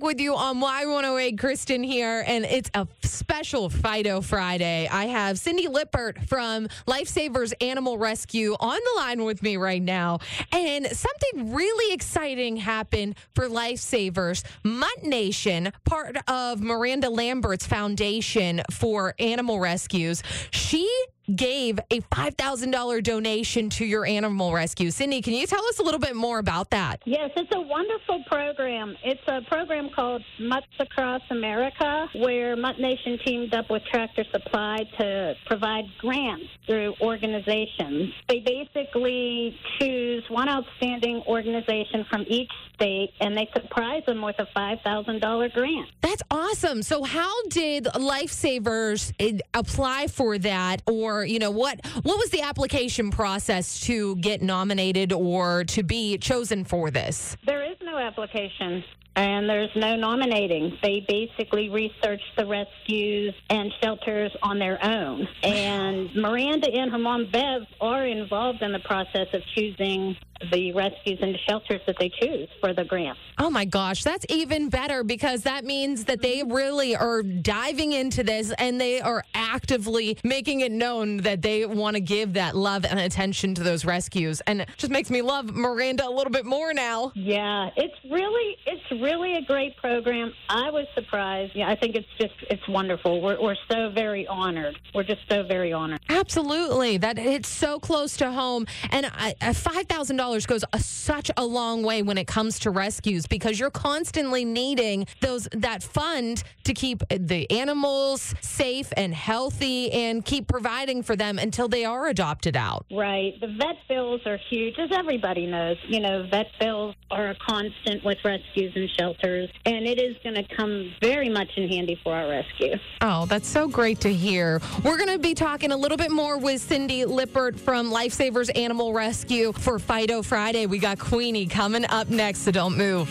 With 0.00 0.20
you 0.20 0.34
on 0.34 0.60
Y108. 0.60 1.38
Kristen 1.38 1.82
here, 1.82 2.24
and 2.26 2.44
it's 2.44 2.68
a 2.74 2.86
special 3.02 3.70
Fido 3.70 4.20
Friday. 4.20 4.88
I 4.90 5.06
have 5.06 5.38
Cindy 5.38 5.68
Lippert 5.68 6.18
from 6.28 6.68
Lifesavers 6.86 7.54
Animal 7.60 7.96
Rescue 7.96 8.54
on 8.58 8.78
the 8.78 9.00
line 9.00 9.24
with 9.24 9.42
me 9.42 9.56
right 9.56 9.80
now. 9.80 10.18
And 10.52 10.86
something 10.86 11.54
really 11.54 11.94
exciting 11.94 12.56
happened 12.56 13.16
for 13.34 13.48
Lifesavers. 13.48 14.44
Mutt 14.62 15.04
Nation, 15.04 15.72
part 15.84 16.16
of 16.28 16.60
Miranda 16.60 17.08
Lambert's 17.08 17.66
foundation 17.66 18.62
for 18.70 19.14
animal 19.18 19.60
rescues, 19.60 20.22
she 20.50 20.90
gave 21.34 21.78
a 21.90 22.00
$5,000 22.00 23.02
donation 23.02 23.70
to 23.70 23.84
your 23.86 24.04
animal 24.04 24.52
rescue. 24.52 24.90
Cindy, 24.90 25.22
can 25.22 25.32
you 25.32 25.46
tell 25.46 25.64
us 25.66 25.78
a 25.78 25.82
little 25.82 26.00
bit 26.00 26.14
more 26.14 26.38
about 26.38 26.68
that? 26.70 27.00
Yes, 27.06 27.30
it's 27.36 27.50
a 27.54 27.60
wonderful 27.60 28.22
program. 28.26 28.73
It's 29.04 29.20
a 29.26 29.40
program 29.48 29.90
called 29.94 30.22
Mutts 30.40 30.66
Across 30.78 31.22
America, 31.30 32.06
where 32.16 32.56
Mutt 32.56 32.78
Nation 32.78 33.18
teamed 33.24 33.54
up 33.54 33.70
with 33.70 33.82
Tractor 33.90 34.24
Supply 34.32 34.78
to 34.98 35.34
provide 35.46 35.84
grants 35.98 36.46
through 36.66 36.94
organizations. 37.00 38.12
They 38.28 38.40
basically 38.40 39.56
choose 39.78 40.24
one 40.28 40.48
outstanding 40.48 41.22
organization 41.26 42.04
from 42.10 42.24
each 42.28 42.50
state 42.74 43.10
and 43.20 43.36
they 43.36 43.48
surprise 43.54 44.02
them 44.06 44.20
with 44.22 44.36
a 44.38 44.46
$5,000 44.56 45.52
grant. 45.52 45.88
That's 46.00 46.22
awesome. 46.30 46.82
So, 46.82 47.04
how 47.04 47.32
did 47.48 47.84
Lifesavers 47.84 49.12
eh, 49.18 49.38
apply 49.54 50.08
for 50.08 50.38
that 50.38 50.82
or 50.86 51.24
you 51.24 51.38
know 51.38 51.50
what 51.50 51.80
what 52.02 52.18
was 52.18 52.30
the 52.30 52.42
application 52.42 53.10
process 53.10 53.80
to 53.80 54.16
get 54.16 54.42
nominated 54.42 55.12
or 55.12 55.64
to 55.64 55.82
be 55.82 56.18
chosen 56.18 56.64
for 56.64 56.90
this? 56.90 57.36
There 57.46 57.63
no 57.94 58.00
application 58.00 58.82
and 59.16 59.48
there's 59.48 59.70
no 59.76 59.94
nominating. 59.94 60.76
They 60.82 61.04
basically 61.06 61.68
research 61.68 62.20
the 62.36 62.46
rescues 62.46 63.32
and 63.48 63.72
shelters 63.80 64.32
on 64.42 64.58
their 64.58 64.84
own. 64.84 65.28
And 65.44 66.12
Miranda 66.16 66.68
and 66.68 66.90
her 66.90 66.98
mom 66.98 67.30
Bev 67.30 67.62
are 67.80 68.04
involved 68.04 68.62
in 68.62 68.72
the 68.72 68.80
process 68.80 69.28
of 69.32 69.42
choosing 69.54 70.16
the 70.52 70.72
rescues 70.72 71.18
and 71.20 71.36
shelters 71.48 71.80
that 71.86 71.96
they 71.98 72.10
choose 72.20 72.48
for 72.60 72.72
the 72.72 72.84
grant. 72.84 73.18
Oh 73.38 73.50
my 73.50 73.64
gosh, 73.64 74.02
that's 74.02 74.24
even 74.28 74.68
better 74.68 75.02
because 75.02 75.42
that 75.42 75.64
means 75.64 76.04
that 76.04 76.22
they 76.22 76.42
really 76.42 76.94
are 76.94 77.22
diving 77.22 77.92
into 77.92 78.22
this 78.22 78.52
and 78.58 78.80
they 78.80 79.00
are 79.00 79.24
actively 79.34 80.18
making 80.22 80.60
it 80.60 80.72
known 80.72 81.18
that 81.18 81.42
they 81.42 81.66
want 81.66 81.96
to 81.96 82.00
give 82.00 82.34
that 82.34 82.56
love 82.56 82.84
and 82.84 82.98
attention 82.98 83.54
to 83.54 83.62
those 83.62 83.84
rescues. 83.84 84.40
And 84.42 84.62
it 84.62 84.68
just 84.76 84.92
makes 84.92 85.10
me 85.10 85.22
love 85.22 85.54
Miranda 85.54 86.06
a 86.06 86.10
little 86.10 86.32
bit 86.32 86.46
more 86.46 86.72
now. 86.72 87.12
Yeah, 87.14 87.70
it's 87.76 87.94
really 88.10 88.56
it's 88.66 89.02
really 89.02 89.34
a 89.34 89.42
great 89.42 89.76
program. 89.78 90.32
I 90.48 90.70
was 90.70 90.86
surprised. 90.94 91.52
Yeah, 91.54 91.68
I 91.68 91.76
think 91.76 91.96
it's 91.96 92.08
just 92.20 92.34
it's 92.50 92.66
wonderful. 92.68 93.20
We're 93.20 93.40
we're 93.40 93.56
so 93.70 93.90
very 93.90 94.26
honored. 94.26 94.78
We're 94.94 95.04
just 95.04 95.22
so 95.28 95.42
very 95.42 95.72
honored. 95.72 96.00
Absolutely. 96.08 96.98
That 96.98 97.18
it's 97.18 97.48
so 97.48 97.78
close 97.78 98.16
to 98.18 98.30
home 98.30 98.66
and 98.90 99.06
$5,000 99.06 100.23
dollars 100.24 100.46
goes 100.46 100.64
a, 100.72 100.80
such 100.80 101.30
a 101.36 101.44
long 101.44 101.82
way 101.82 102.02
when 102.02 102.16
it 102.16 102.26
comes 102.26 102.58
to 102.60 102.70
rescues 102.70 103.26
because 103.26 103.60
you're 103.60 103.70
constantly 103.70 104.42
needing 104.42 105.06
those 105.20 105.46
that 105.52 105.82
fund 105.82 106.42
to 106.64 106.72
keep 106.72 107.02
the 107.10 107.50
animals 107.50 108.34
safe 108.40 108.90
and 108.96 109.12
healthy 109.12 109.92
and 109.92 110.24
keep 110.24 110.48
providing 110.48 111.02
for 111.02 111.14
them 111.14 111.38
until 111.38 111.68
they 111.68 111.84
are 111.84 112.08
adopted 112.08 112.56
out. 112.56 112.86
Right. 112.90 113.38
The 113.38 113.48
vet 113.48 113.76
bills 113.86 114.22
are 114.24 114.38
huge, 114.48 114.78
as 114.78 114.88
everybody 114.96 115.46
knows. 115.46 115.76
You 115.86 116.00
know, 116.00 116.26
vet 116.30 116.46
bills 116.58 116.94
are 117.10 117.28
a 117.28 117.36
constant 117.46 118.02
with 118.02 118.16
rescues 118.24 118.72
and 118.74 118.88
shelters, 118.98 119.50
and 119.66 119.86
it 119.86 120.00
is 120.00 120.16
going 120.22 120.36
to 120.36 120.56
come 120.56 120.94
very 121.02 121.28
much 121.28 121.50
in 121.56 121.68
handy 121.68 122.00
for 122.02 122.14
our 122.14 122.30
rescue. 122.30 122.76
Oh, 123.02 123.26
that's 123.26 123.48
so 123.48 123.68
great 123.68 124.00
to 124.00 124.12
hear. 124.12 124.62
We're 124.82 124.96
going 124.96 125.12
to 125.12 125.18
be 125.18 125.34
talking 125.34 125.70
a 125.70 125.76
little 125.76 125.98
bit 125.98 126.10
more 126.10 126.38
with 126.38 126.62
Cindy 126.62 127.04
Lippert 127.04 127.60
from 127.60 127.90
Lifesavers 127.90 128.50
Animal 128.56 128.94
Rescue 128.94 129.52
for 129.52 129.78
Fido 129.78 130.13
Friday. 130.22 130.66
We 130.66 130.78
got 130.78 130.98
Queenie 130.98 131.46
coming 131.46 131.84
up 131.88 132.08
next, 132.08 132.40
so 132.40 132.50
don't 132.50 132.76
move. 132.76 133.02